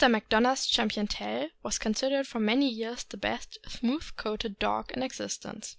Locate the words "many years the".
2.39-3.17